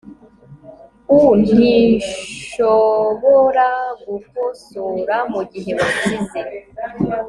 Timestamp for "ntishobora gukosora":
1.43-5.15